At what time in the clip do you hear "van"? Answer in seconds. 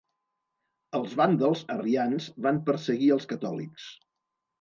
2.47-2.61